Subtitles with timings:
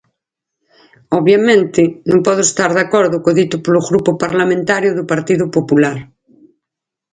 [1.17, 5.97] Obviamente, non podo estar de acordo co dito polo Grupo Parlamentario do Partido Popular.